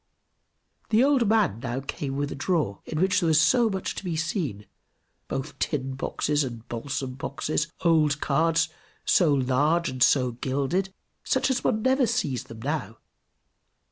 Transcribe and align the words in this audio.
The 0.89 1.03
old 1.03 1.27
man 1.29 1.59
now 1.59 1.79
came 1.79 2.15
with 2.15 2.31
a 2.31 2.35
drawer, 2.35 2.79
in 2.85 2.99
which 2.99 3.19
there 3.19 3.27
was 3.27 3.53
much 3.53 3.93
to 3.93 4.03
be 4.03 4.15
seen, 4.15 4.65
both 5.27 5.59
"tin 5.59 5.93
boxes" 5.93 6.43
and 6.43 6.67
"balsam 6.67 7.13
boxes," 7.13 7.67
old 7.81 8.19
cards, 8.19 8.69
so 9.05 9.31
large 9.31 9.89
and 9.89 10.01
so 10.01 10.31
gilded, 10.31 10.91
such 11.23 11.51
as 11.51 11.63
one 11.63 11.83
never 11.83 12.07
sees 12.07 12.45
them 12.45 12.63
now. 12.63 12.97